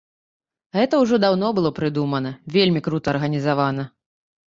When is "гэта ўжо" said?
0.77-1.19